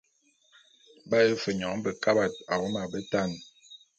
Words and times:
B’aye 1.09 1.31
fe 1.41 1.51
nyoň 1.59 1.75
bekabat 1.83 2.33
awom 2.53 2.75
a 2.81 2.83
betan. 2.91 3.31